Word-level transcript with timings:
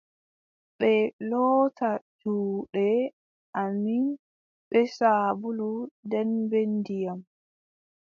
Ɓe 0.77 0.91
loota 1.29 1.89
juuɗe 2.19 2.85
amin 3.61 4.05
bee 4.69 4.87
saabulu, 4.97 5.69
nden 6.05 6.29
be 6.49 6.59
ndiyam! 6.75 7.19